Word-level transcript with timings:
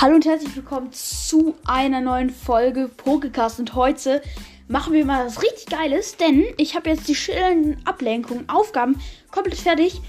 Hallo 0.00 0.14
und 0.14 0.26
herzlich 0.26 0.54
willkommen 0.54 0.92
zu 0.92 1.56
einer 1.66 2.00
neuen 2.00 2.30
Folge 2.30 2.86
Pokecast. 2.86 3.58
Und 3.58 3.74
heute 3.74 4.22
machen 4.68 4.92
wir 4.92 5.04
mal 5.04 5.26
was 5.26 5.42
richtig 5.42 5.66
Geiles, 5.66 6.16
denn 6.16 6.44
ich 6.56 6.76
habe 6.76 6.88
jetzt 6.88 7.08
die 7.08 7.16
schillernden 7.16 7.84
Ablenkungen, 7.84 8.48
Aufgaben 8.48 9.00
komplett 9.32 9.58
fertig. 9.58 10.00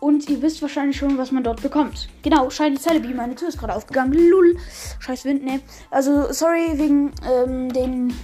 Und 0.00 0.30
ihr 0.30 0.40
wisst 0.40 0.62
wahrscheinlich 0.62 0.96
schon, 0.96 1.18
was 1.18 1.32
man 1.32 1.44
dort 1.44 1.60
bekommt. 1.60 2.08
Genau, 2.22 2.48
Shiny 2.48 2.78
Celebi, 2.78 3.12
meine 3.12 3.34
Tür 3.34 3.48
ist 3.48 3.58
gerade 3.58 3.74
aufgegangen. 3.74 4.14
Lull. 4.14 4.56
Scheiß 5.00 5.26
Wind, 5.26 5.44
ne. 5.44 5.60
Also, 5.90 6.32
sorry 6.32 6.70
wegen 6.78 7.12
ähm, 7.30 7.70
den 7.70 8.14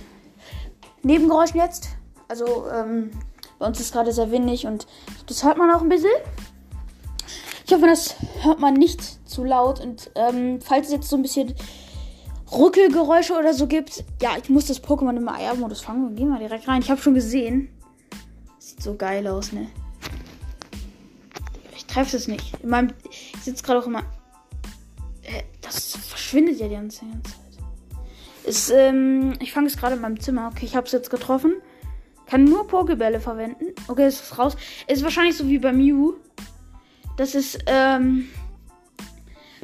Nebengeräuschen 1.02 1.60
jetzt. 1.60 1.88
Also, 2.28 2.64
ähm, 2.74 3.10
bei 3.58 3.66
uns 3.66 3.78
ist 3.78 3.92
gerade 3.92 4.12
sehr 4.12 4.30
windig 4.30 4.66
und 4.66 4.86
das 5.26 5.44
hört 5.44 5.58
man 5.58 5.70
auch 5.72 5.82
ein 5.82 5.90
bisschen. 5.90 6.10
Ich 7.64 7.72
hoffe, 7.72 7.86
das 7.86 8.16
hört 8.42 8.60
man 8.60 8.74
nicht 8.74 9.28
zu 9.28 9.44
laut. 9.44 9.80
Und 9.80 10.10
ähm, 10.14 10.60
falls 10.60 10.86
es 10.86 10.92
jetzt 10.92 11.08
so 11.08 11.16
ein 11.16 11.22
bisschen 11.22 11.54
Ruckelgeräusche 12.50 13.34
oder 13.34 13.54
so 13.54 13.66
gibt, 13.66 14.04
ja, 14.20 14.36
ich 14.42 14.50
muss 14.50 14.66
das 14.66 14.82
Pokémon 14.82 15.16
im 15.16 15.28
AR-Modus 15.28 15.80
fangen. 15.80 16.06
Und 16.06 16.16
gehen 16.16 16.28
wir 16.28 16.38
direkt 16.38 16.68
rein. 16.68 16.82
Ich 16.82 16.90
habe 16.90 17.00
schon 17.00 17.14
gesehen. 17.14 17.68
Sieht 18.58 18.82
so 18.82 18.94
geil 18.94 19.26
aus, 19.26 19.52
ne? 19.52 19.68
Ich 21.74 21.86
treffe 21.86 22.16
es 22.16 22.28
nicht. 22.28 22.54
In 22.62 22.70
meinem, 22.70 22.92
ich 23.10 23.42
sitze 23.42 23.62
gerade 23.62 23.80
auch 23.80 23.86
immer. 23.86 24.02
Äh, 25.22 25.42
das 25.60 25.96
verschwindet 25.96 26.58
ja 26.58 26.68
die 26.68 26.74
ganze 26.74 27.00
Zeit. 27.00 27.08
Ist, 28.44 28.70
ähm, 28.70 29.34
ich 29.40 29.52
fange 29.52 29.68
es 29.68 29.76
gerade 29.76 29.94
in 29.94 30.00
meinem 30.00 30.20
Zimmer. 30.20 30.50
Okay, 30.52 30.66
ich 30.66 30.74
habe 30.74 30.86
es 30.86 30.92
jetzt 30.92 31.10
getroffen. 31.10 31.54
Kann 32.26 32.44
nur 32.44 32.66
Pokebälle 32.66 33.20
verwenden. 33.20 33.66
Okay, 33.88 34.04
es 34.04 34.20
ist 34.20 34.38
raus. 34.38 34.56
Ist 34.88 35.02
wahrscheinlich 35.04 35.36
so 35.36 35.46
wie 35.46 35.58
bei 35.58 35.72
Mew. 35.72 36.14
Das 37.22 37.36
ist, 37.36 37.60
ähm, 37.66 38.28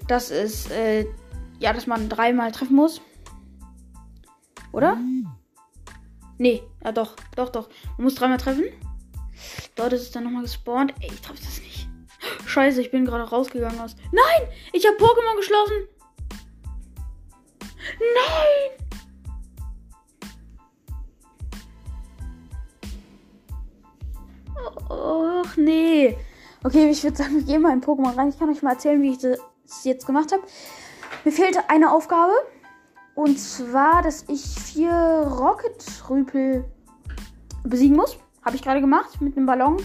das 0.06 0.30
ist, 0.30 0.70
äh, 0.70 1.06
ja, 1.58 1.72
dass 1.72 1.88
man 1.88 2.08
dreimal 2.08 2.52
treffen 2.52 2.76
muss. 2.76 3.00
Oder? 4.70 4.96
Nee, 6.36 6.62
ja 6.84 6.92
doch, 6.92 7.16
doch, 7.34 7.48
doch. 7.48 7.68
Man 7.96 8.04
muss 8.04 8.14
dreimal 8.14 8.38
treffen. 8.38 8.62
Dort 9.74 9.92
ist 9.92 10.02
es 10.02 10.12
dann 10.12 10.22
nochmal 10.22 10.42
gespawnt. 10.42 10.94
Ey, 11.00 11.10
ich 11.12 11.20
treffe 11.20 11.42
das 11.42 11.60
nicht. 11.60 11.88
Scheiße, 12.46 12.80
ich 12.80 12.92
bin 12.92 13.04
gerade 13.04 13.24
rausgegangen 13.24 13.80
aus. 13.80 13.96
Nein! 14.12 14.48
Ich 14.72 14.86
habe 14.86 14.96
Pokémon 14.96 15.36
geschlossen! 15.36 15.88
Nein! 17.98 18.70
Och, 24.88 25.56
nee. 25.56 26.16
Okay, 26.64 26.90
ich 26.90 27.04
würde 27.04 27.16
sagen, 27.16 27.36
wir 27.36 27.42
gehen 27.42 27.62
mal 27.62 27.72
in 27.72 27.80
Pokémon 27.80 28.16
rein. 28.16 28.30
Ich 28.30 28.38
kann 28.38 28.50
euch 28.50 28.62
mal 28.62 28.72
erzählen, 28.72 29.00
wie 29.00 29.12
ich 29.12 29.18
das 29.18 29.38
jetzt 29.84 30.06
gemacht 30.06 30.32
habe. 30.32 30.42
Mir 31.24 31.30
fehlte 31.30 31.70
eine 31.70 31.92
Aufgabe. 31.92 32.32
Und 33.14 33.38
zwar, 33.38 34.02
dass 34.02 34.24
ich 34.28 34.42
vier 34.42 34.92
Rocket-Rüpel 34.92 36.64
besiegen 37.64 37.96
muss. 37.96 38.16
Habe 38.44 38.56
ich 38.56 38.62
gerade 38.62 38.80
gemacht 38.80 39.20
mit 39.20 39.36
einem 39.36 39.46
Ballon. 39.46 39.76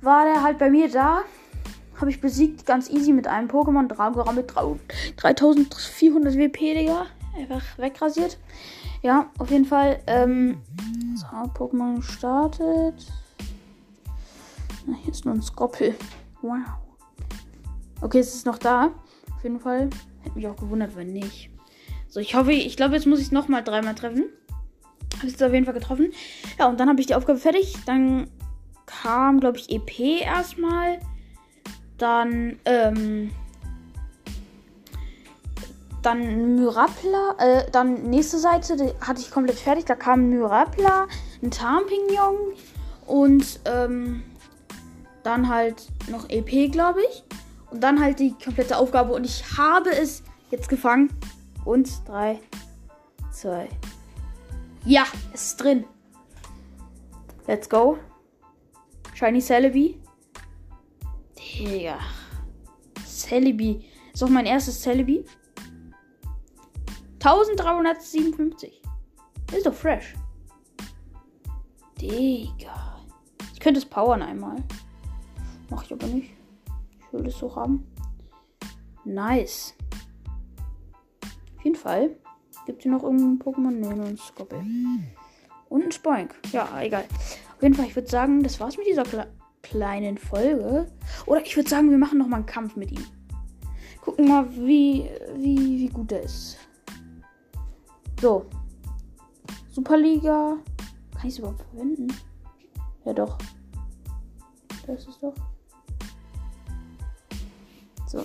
War 0.00 0.24
der 0.24 0.42
halt 0.42 0.58
bei 0.58 0.70
mir 0.70 0.90
da. 0.90 1.22
Habe 2.00 2.10
ich 2.10 2.20
besiegt, 2.20 2.64
ganz 2.66 2.88
easy 2.88 3.12
mit 3.12 3.26
einem 3.26 3.48
Pokémon. 3.48 3.86
Dragora 3.86 4.32
mit 4.32 4.54
3400 4.54 6.34
WP, 6.34 6.58
Digga. 6.74 7.06
Einfach 7.36 7.62
wegrasiert. 7.78 8.38
Ja, 9.02 9.30
auf 9.38 9.50
jeden 9.50 9.64
Fall. 9.64 10.00
Ähm, 10.06 10.62
so, 11.14 11.26
Pokémon 11.26 12.00
startet. 12.02 13.06
Na, 14.86 14.96
hier 14.96 15.12
ist 15.12 15.24
nur 15.24 15.34
ein 15.34 15.42
Skoppel. 15.42 15.94
Wow. 16.42 16.60
Okay, 18.00 18.18
es 18.18 18.34
ist 18.34 18.46
noch 18.46 18.58
da. 18.58 18.92
Auf 19.34 19.42
jeden 19.42 19.60
Fall. 19.60 19.88
Hätte 20.20 20.36
mich 20.36 20.46
auch 20.46 20.56
gewundert, 20.56 20.94
wenn 20.96 21.12
nicht. 21.12 21.50
So, 22.08 22.20
ich 22.20 22.34
hoffe, 22.34 22.52
ich 22.52 22.76
glaube, 22.76 22.94
jetzt 22.94 23.06
muss 23.06 23.18
ich 23.18 23.26
es 23.26 23.32
nochmal 23.32 23.64
dreimal 23.64 23.94
treffen. 23.94 24.24
Habe 25.18 25.26
es 25.26 25.42
auf 25.42 25.52
jeden 25.52 25.64
Fall 25.64 25.74
getroffen. 25.74 26.12
Ja, 26.58 26.68
und 26.68 26.78
dann 26.78 26.88
habe 26.88 27.00
ich 27.00 27.06
die 27.06 27.14
Aufgabe 27.14 27.38
fertig. 27.38 27.76
Dann 27.86 28.30
kam, 28.84 29.40
glaube 29.40 29.58
ich, 29.58 29.70
EP 29.70 30.22
erstmal. 30.22 30.98
Dann, 31.96 32.58
ähm. 32.66 33.30
Dann 36.02 36.56
Myrapla. 36.56 37.36
Äh, 37.38 37.70
dann 37.70 38.10
nächste 38.10 38.38
Seite, 38.38 38.76
die 38.76 38.92
hatte 39.00 39.20
ich 39.20 39.30
komplett 39.30 39.56
fertig. 39.58 39.86
Da 39.86 39.94
kam 39.94 40.28
Myrapla, 40.28 41.06
ein 41.42 41.50
Tarnpignon 41.50 42.36
und, 43.06 43.60
ähm 43.64 44.22
dann 45.24 45.48
halt 45.48 45.90
noch 46.08 46.28
EP, 46.28 46.70
glaube 46.70 47.00
ich. 47.10 47.24
Und 47.70 47.82
dann 47.82 48.00
halt 48.00 48.20
die 48.20 48.32
komplette 48.32 48.76
Aufgabe. 48.76 49.12
Und 49.12 49.24
ich 49.24 49.42
habe 49.58 49.90
es 49.90 50.22
jetzt 50.50 50.68
gefangen. 50.68 51.12
Und 51.64 51.90
3, 52.06 52.38
2. 53.32 53.68
Ja, 54.84 55.04
es 55.32 55.46
ist 55.46 55.56
drin. 55.56 55.84
Let's 57.46 57.68
go. 57.68 57.98
Shiny 59.14 59.40
Celebi. 59.40 59.98
Digga. 61.38 61.98
Celebi. 63.06 63.84
Ist 64.12 64.22
auch 64.22 64.28
mein 64.28 64.46
erstes 64.46 64.80
Celebi. 64.82 65.24
1357. 67.20 68.82
Ist 69.56 69.66
doch 69.66 69.74
fresh. 69.74 70.14
Digga. 72.00 73.00
Ich 73.54 73.60
könnte 73.60 73.78
es 73.78 73.86
powern 73.86 74.20
einmal. 74.20 74.62
Mach 75.70 75.84
ich 75.84 75.92
aber 75.92 76.06
nicht. 76.06 76.30
Ich 77.00 77.12
will 77.12 77.26
es 77.26 77.38
so 77.38 77.54
haben. 77.54 77.86
Nice. 79.04 79.74
Auf 81.56 81.64
jeden 81.64 81.76
Fall. 81.76 82.16
Gibt 82.66 82.82
hier 82.82 82.92
noch 82.92 83.02
irgendein 83.02 83.38
Pokémon? 83.38 83.70
Nee, 83.70 83.94
nur 83.94 84.06
ein 84.06 84.16
Skoppel. 84.16 84.60
Und 85.68 85.84
ein 85.84 85.92
Spoink. 85.92 86.34
Ja, 86.52 86.68
egal. 86.80 87.04
Auf 87.56 87.62
jeden 87.62 87.74
Fall, 87.74 87.86
ich 87.86 87.96
würde 87.96 88.08
sagen, 88.08 88.42
das 88.42 88.60
war's 88.60 88.76
mit 88.76 88.86
dieser 88.86 89.02
kle 89.04 89.26
kleinen 89.62 90.18
Folge. 90.18 90.92
Oder 91.24 91.42
ich 91.42 91.56
würde 91.56 91.68
sagen, 91.68 91.90
wir 91.90 91.96
machen 91.98 92.18
noch 92.18 92.28
mal 92.28 92.36
einen 92.36 92.46
Kampf 92.46 92.76
mit 92.76 92.92
ihm. 92.92 93.04
Gucken 94.02 94.28
mal, 94.28 94.46
wie, 94.54 95.08
wie, 95.36 95.56
wie 95.56 95.88
gut 95.88 96.12
er 96.12 96.22
ist. 96.22 96.58
So. 98.20 98.44
Superliga. 99.70 100.58
Kann 101.16 101.26
ich 101.26 101.32
es 101.32 101.38
überhaupt 101.38 101.62
verwenden? 101.70 102.08
Ja, 103.06 103.14
doch. 103.14 103.38
Das 104.86 105.06
ist 105.06 105.22
doch. 105.22 105.34
So. 108.06 108.24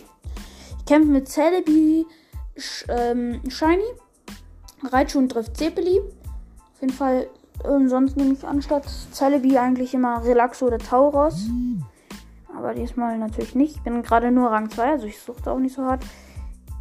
Ich 0.78 0.86
kämpfe 0.86 1.10
mit 1.10 1.28
Celebi, 1.28 2.06
Sh 2.58 2.86
ähm, 2.90 3.42
Shiny, 3.50 3.84
Raichu 4.84 5.20
und 5.20 5.30
trifft 5.30 5.58
Zeppeli. 5.58 6.00
Auf 6.00 6.82
jeden 6.82 6.94
Fall, 6.94 7.28
ähm, 7.64 7.90
sonst 7.90 8.18
nehme 8.18 8.34
ich 8.34 8.46
anstatt 8.46 8.86
Celebi 9.12 9.58
eigentlich 9.58 9.94
immer 9.94 10.24
Relaxo 10.24 10.68
oder 10.68 10.80
Tauros. 10.80 11.48
Aber 12.56 12.74
diesmal 12.74 13.18
natürlich 13.18 13.56
nicht. 13.56 13.78
Ich 13.78 13.82
bin 13.84 14.02
gerade 14.04 14.32
nur 14.32 14.52
Rang 14.52 14.70
2, 14.70 14.92
also 14.92 15.06
ich 15.08 15.20
suchte 15.20 15.52
auch 15.52 15.60
nicht 15.60 15.76
so 15.76 15.84
hart. 15.84 16.04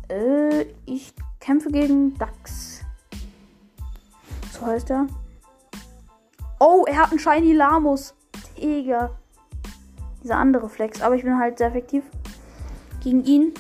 Äh, 0.09 0.67
ich 0.87 1.15
kämpfe 1.39 1.71
gegen 1.71 2.15
Dax. 2.19 2.81
So 4.53 4.67
heißt 4.67 4.91
er. 4.91 5.07
Oh, 6.59 6.85
er 6.89 7.03
hat 7.03 7.11
einen 7.11 7.21
Shiny 7.21 7.53
Lamus. 7.53 8.15
Digga. 8.61 9.11
Dieser 10.23 10.37
andere 10.37 10.69
Flex. 10.69 11.01
Aber 11.03 11.15
ich 11.15 11.23
bin 11.23 11.39
halt 11.39 11.59
sehr 11.59 11.69
effektiv 11.69 12.05
gegen 13.03 13.25
ihn. 13.25 13.53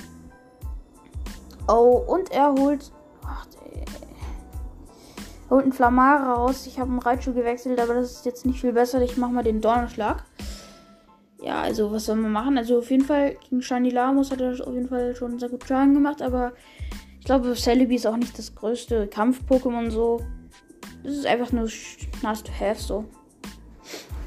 Oh, 1.68 2.02
und 2.06 2.30
er 2.32 2.52
holt. 2.52 2.92
Ach. 3.24 3.46
Er 5.44 5.50
holt 5.50 5.62
einen 5.62 5.72
Flamara 5.72 6.34
raus. 6.34 6.66
Ich 6.66 6.78
habe 6.78 6.90
einen 6.90 6.98
Raichu 6.98 7.32
gewechselt, 7.32 7.80
aber 7.80 7.94
das 7.94 8.12
ist 8.12 8.26
jetzt 8.26 8.44
nicht 8.44 8.60
viel 8.60 8.72
besser. 8.72 9.00
Ich 9.02 9.16
mache 9.16 9.32
mal 9.32 9.42
den 9.42 9.60
Donnerschlag. 9.60 10.24
Ja, 11.40 11.62
also 11.62 11.92
was 11.92 12.06
soll 12.06 12.16
man 12.16 12.32
machen? 12.32 12.58
Also 12.58 12.78
auf 12.78 12.90
jeden 12.90 13.04
Fall 13.04 13.36
gegen 13.48 13.62
Shiny 13.62 13.90
Lamus 13.90 14.30
hat 14.30 14.40
er 14.40 14.52
auf 14.52 14.74
jeden 14.74 14.88
Fall 14.88 15.14
schon 15.14 15.38
sehr 15.38 15.48
gut 15.48 15.64
Schaden 15.64 15.94
gemacht, 15.94 16.20
aber 16.20 16.52
ich 17.20 17.24
glaube, 17.24 17.54
Celebi 17.54 17.94
ist 17.94 18.06
auch 18.06 18.16
nicht 18.16 18.36
das 18.38 18.54
größte 18.54 19.06
Kampf-Pokémon 19.06 19.90
so. 19.90 20.20
Das 21.04 21.12
ist 21.12 21.26
einfach 21.26 21.52
nur 21.52 21.68
nice 22.22 22.42
to 22.42 22.52
have 22.52 22.82
so. 22.82 23.04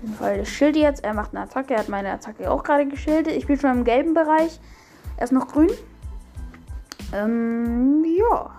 Jeden 0.02 0.16
Fall 0.16 0.40
das 0.40 0.50
Schild 0.50 0.76
jetzt. 0.76 1.04
Er 1.04 1.14
macht 1.14 1.36
eine 1.36 1.46
Attacke. 1.46 1.74
Er 1.74 1.82
hat 1.82 1.90
meine 1.90 2.12
Attacke 2.12 2.50
auch 2.50 2.64
gerade 2.64 2.88
geschildert. 2.88 3.34
Ich 3.34 3.48
bin 3.48 3.60
schon 3.60 3.72
im 3.72 3.84
gelben 3.84 4.14
Bereich. 4.14 4.60
Er 5.18 5.24
ist 5.24 5.32
noch 5.32 5.48
grün. 5.48 5.70
Ähm, 7.14 8.04
ja. 8.06 8.52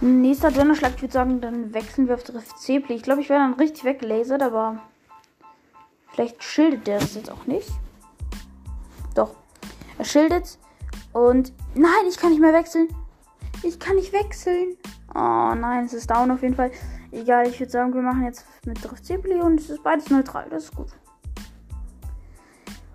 Nächster 0.00 0.50
Donnerschlag, 0.50 0.92
ich 0.96 1.02
würde 1.02 1.12
sagen, 1.12 1.40
dann 1.42 1.74
wechseln 1.74 2.08
wir 2.08 2.14
auf 2.14 2.22
Drift 2.22 2.58
Zepli. 2.58 2.94
Ich 2.94 3.02
glaube, 3.02 3.20
ich 3.20 3.28
werde 3.28 3.44
dann 3.44 3.54
richtig 3.54 3.84
weggelasert, 3.84 4.42
aber 4.42 4.78
vielleicht 6.12 6.42
schildet 6.42 6.86
der 6.86 7.00
das 7.00 7.14
jetzt 7.14 7.30
auch 7.30 7.46
nicht. 7.46 7.68
Doch. 9.14 9.34
Er 9.98 10.06
schildet. 10.06 10.58
Und 11.12 11.52
nein, 11.74 12.06
ich 12.08 12.16
kann 12.16 12.30
nicht 12.30 12.40
mehr 12.40 12.54
wechseln. 12.54 12.88
Ich 13.62 13.78
kann 13.78 13.96
nicht 13.96 14.14
wechseln. 14.14 14.76
Oh 15.14 15.54
nein, 15.54 15.84
es 15.84 15.92
ist 15.92 16.10
down 16.10 16.30
auf 16.30 16.40
jeden 16.40 16.54
Fall. 16.54 16.70
Egal, 17.12 17.48
ich 17.48 17.58
würde 17.58 17.72
sagen, 17.72 17.92
wir 17.92 18.02
machen 18.02 18.24
jetzt 18.24 18.46
mit 18.64 18.84
Drift 18.84 19.04
Zepli 19.04 19.40
und 19.40 19.58
es 19.58 19.70
ist 19.70 19.82
beides 19.82 20.10
neutral. 20.10 20.46
Das 20.48 20.64
ist 20.64 20.76
gut. 20.76 20.88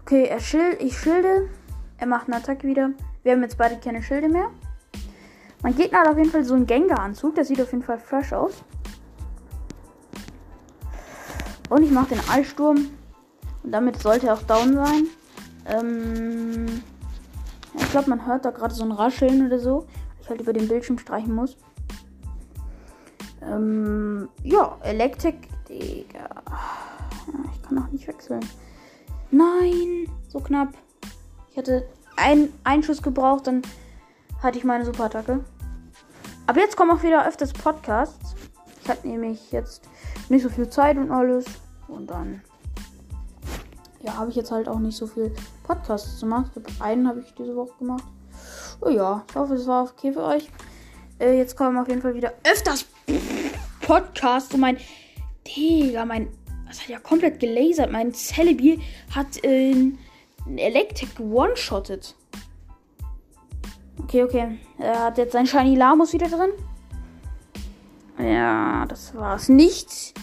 Okay, 0.01 0.25
er 0.25 0.39
schild, 0.39 0.81
ich 0.81 0.97
schilde. 0.97 1.49
Er 1.97 2.07
macht 2.07 2.27
eine 2.27 2.37
Attacke 2.37 2.67
wieder. 2.67 2.91
Wir 3.23 3.33
haben 3.33 3.41
jetzt 3.41 3.57
beide 3.57 3.77
keine 3.77 4.01
Schilde 4.03 4.29
mehr. 4.29 4.51
Mein 5.63 5.75
Gegner 5.75 5.99
hat 5.99 6.07
auf 6.09 6.17
jeden 6.17 6.29
Fall 6.29 6.43
so 6.43 6.53
einen 6.53 6.67
Gengar-Anzug. 6.67 7.35
Der 7.35 7.43
sieht 7.43 7.59
auf 7.59 7.71
jeden 7.71 7.83
Fall 7.83 7.97
fresh 7.97 8.31
aus. 8.31 8.63
Und 11.69 11.83
ich 11.83 11.91
mache 11.91 12.09
den 12.09 12.29
Eissturm. 12.29 12.87
Und 13.63 13.71
damit 13.71 13.99
sollte 13.99 14.27
er 14.27 14.35
auch 14.35 14.43
down 14.43 14.75
sein. 14.75 15.07
Ähm, 15.65 16.67
ich 17.73 17.89
glaube, 17.89 18.11
man 18.11 18.25
hört 18.25 18.45
da 18.45 18.51
gerade 18.51 18.73
so 18.73 18.83
ein 18.83 18.91
Rascheln 18.91 19.45
oder 19.45 19.59
so. 19.59 19.87
Ich 20.21 20.29
halt 20.29 20.39
über 20.39 20.53
den 20.53 20.67
Bildschirm 20.67 20.99
streichen 20.99 21.33
muss. 21.33 21.57
Ähm, 23.45 24.29
ja, 24.43 24.77
Elektrik. 24.83 25.49
Digga. 25.67 26.29
Ich 27.53 27.61
kann 27.63 27.79
auch 27.79 27.91
nicht 27.91 28.07
wechseln. 28.07 28.45
Nein, 29.31 30.07
so 30.29 30.39
knapp. 30.39 30.69
Ich 31.49 31.57
hätte 31.57 31.87
einen 32.17 32.53
Einschuss 32.63 33.01
gebraucht, 33.01 33.47
dann 33.47 33.61
hatte 34.41 34.57
ich 34.57 34.63
meine 34.63 34.85
Superattacke. 34.85 35.43
Aber 36.47 36.59
jetzt 36.59 36.77
kommen 36.77 36.91
auch 36.91 37.03
wieder 37.03 37.27
öfters 37.27 37.53
Podcasts. 37.53 38.35
Ich 38.83 38.89
hatte 38.89 39.07
nämlich 39.07 39.51
jetzt 39.51 39.89
nicht 40.29 40.43
so 40.43 40.49
viel 40.49 40.69
Zeit 40.69 40.97
und 40.97 41.11
alles. 41.11 41.45
Und 41.87 42.09
dann 42.11 42.41
ja, 44.01 44.15
habe 44.17 44.29
ich 44.29 44.35
jetzt 44.35 44.51
halt 44.51 44.69
auch 44.69 44.79
nicht 44.79 44.95
so 44.95 45.07
viel 45.07 45.33
Podcasts 45.63 46.19
gemacht. 46.19 46.51
Einen 46.79 47.07
habe 47.07 47.21
ich 47.21 47.33
diese 47.33 47.55
Woche 47.55 47.73
gemacht. 47.79 48.03
Oh 48.81 48.89
ja, 48.89 49.23
ich 49.27 49.35
hoffe, 49.35 49.55
es 49.55 49.65
war 49.65 49.83
okay 49.83 50.13
für 50.13 50.23
euch. 50.23 50.51
Äh, 51.19 51.37
jetzt 51.37 51.55
kommen 51.55 51.77
auf 51.77 51.87
jeden 51.87 52.01
Fall 52.01 52.15
wieder 52.15 52.33
öfters 52.43 52.85
Podcasts. 53.81 54.53
Und 54.53 54.59
mein 54.59 54.77
Digga, 55.47 56.05
mein. 56.05 56.27
Das 56.67 56.81
hat 56.81 56.89
ja 56.89 56.99
komplett 56.99 57.39
gelasert. 57.39 57.91
Mein 57.91 58.13
Celebi 58.13 58.81
hat 59.13 59.43
äh, 59.43 59.91
Electric 60.55 61.21
one-shotted. 61.21 62.15
Okay, 64.03 64.23
okay. 64.23 64.59
Er 64.77 65.05
hat 65.05 65.17
jetzt 65.17 65.33
sein 65.33 65.47
Shiny 65.47 65.75
Lamus 65.75 66.13
wieder 66.13 66.27
drin. 66.27 66.51
Ja, 68.17 68.85
das 68.85 69.15
war's 69.15 69.49
nicht. 69.49 70.13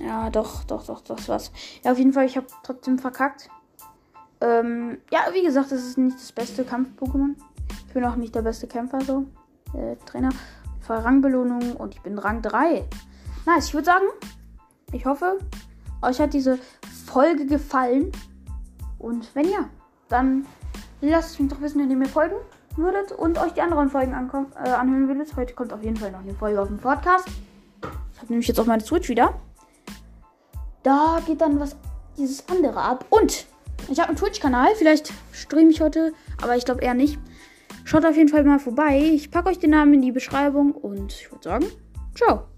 Ja, 0.00 0.30
doch, 0.30 0.64
doch, 0.64 0.84
doch, 0.84 1.00
das 1.00 1.28
war's. 1.28 1.52
Ja, 1.84 1.92
auf 1.92 1.98
jeden 1.98 2.12
Fall, 2.12 2.26
ich 2.26 2.36
habe 2.36 2.46
trotzdem 2.62 2.98
verkackt. 2.98 3.48
Ähm, 4.40 4.98
ja, 5.10 5.20
wie 5.32 5.42
gesagt, 5.42 5.72
das 5.72 5.82
ist 5.82 5.98
nicht 5.98 6.16
das 6.16 6.32
beste 6.32 6.64
Kampf-Pokémon. 6.64 7.34
Ich 7.88 7.94
bin 7.94 8.04
auch 8.04 8.16
nicht 8.16 8.34
der 8.34 8.42
beste 8.42 8.66
Kämpfer, 8.66 9.00
so. 9.00 9.24
Äh, 9.76 9.96
Trainer. 10.06 10.30
Voll 10.80 10.96
Rangbelohnung 10.96 11.76
und 11.76 11.94
ich 11.94 12.00
bin 12.02 12.18
Rang 12.18 12.42
3. 12.42 12.84
Nice, 13.44 13.68
ich 13.68 13.74
würde 13.74 13.86
sagen, 13.86 14.06
ich 14.92 15.04
hoffe, 15.04 15.38
euch 16.02 16.20
hat 16.20 16.32
diese 16.32 16.58
Folge 17.06 17.46
gefallen. 17.46 18.12
Und 18.98 19.34
wenn 19.34 19.50
ja, 19.50 19.68
dann 20.08 20.46
lasst 21.00 21.32
es 21.32 21.38
mich 21.40 21.50
doch 21.50 21.60
wissen, 21.60 21.80
wenn 21.80 22.00
ihr 22.00 22.08
folgen 22.08 22.36
würdet 22.76 23.12
und 23.12 23.38
euch 23.38 23.52
die 23.52 23.62
anderen 23.62 23.90
Folgen 23.90 24.12
äh, 24.12 24.68
anhören 24.70 25.08
würdet. 25.08 25.34
Heute 25.36 25.54
kommt 25.54 25.72
auf 25.72 25.82
jeden 25.82 25.96
Fall 25.96 26.12
noch 26.12 26.20
eine 26.20 26.34
Folge 26.34 26.60
auf 26.60 26.68
dem 26.68 26.78
Podcast. 26.78 27.26
Ich 28.12 28.18
habe 28.18 28.32
nämlich 28.32 28.48
jetzt 28.48 28.60
auch 28.60 28.66
meine 28.66 28.82
Switch 28.82 29.08
wieder. 29.08 29.34
Da 30.82 31.20
geht 31.26 31.40
dann 31.40 31.58
was 31.58 31.76
dieses 32.16 32.48
andere 32.48 32.80
ab. 32.80 33.04
Und 33.10 33.46
ich 33.88 33.98
habe 33.98 34.10
einen 34.10 34.18
Twitch-Kanal. 34.18 34.68
Vielleicht 34.76 35.12
streame 35.32 35.70
ich 35.70 35.80
heute, 35.80 36.12
aber 36.42 36.56
ich 36.56 36.64
glaube 36.64 36.82
eher 36.82 36.94
nicht. 36.94 37.18
Schaut 37.86 38.04
auf 38.04 38.16
jeden 38.16 38.28
Fall 38.28 38.42
mal 38.42 38.58
vorbei. 38.58 38.98
Ich 38.98 39.30
packe 39.30 39.48
euch 39.48 39.60
den 39.60 39.70
Namen 39.70 39.94
in 39.94 40.02
die 40.02 40.10
Beschreibung 40.10 40.72
und 40.72 41.12
ich 41.12 41.30
würde 41.30 41.44
sagen, 41.44 41.66
ciao. 42.16 42.48